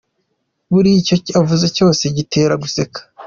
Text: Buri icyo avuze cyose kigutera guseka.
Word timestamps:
Buri 0.71 0.89
icyo 0.99 1.15
avuze 1.39 1.65
cyose 1.75 2.03
kigutera 2.05 2.53
guseka. 2.63 2.99